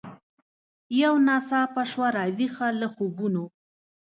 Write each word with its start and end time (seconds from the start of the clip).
یو 1.01 1.15
ناڅاپه 1.27 1.83
سوه 1.91 2.07
را 2.17 2.23
ویښه 2.37 2.67
له 2.79 2.87
خوبونو 2.93 3.43